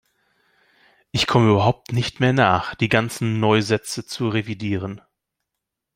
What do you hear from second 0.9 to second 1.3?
Ich